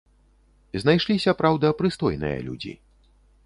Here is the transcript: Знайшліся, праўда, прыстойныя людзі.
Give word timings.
Знайшліся, 0.83 1.35
праўда, 1.43 1.67
прыстойныя 1.81 2.37
людзі. 2.51 2.77